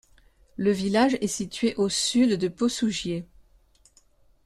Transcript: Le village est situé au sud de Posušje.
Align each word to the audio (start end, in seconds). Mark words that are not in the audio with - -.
Le 0.55 0.71
village 0.71 1.15
est 1.21 1.27
situé 1.27 1.75
au 1.75 1.87
sud 1.87 2.31
de 2.31 2.47
Posušje. 2.47 3.23